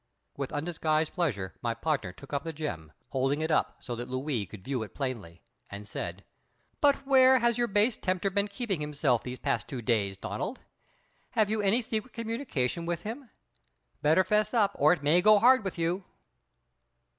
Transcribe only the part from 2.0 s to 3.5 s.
took the gem, holding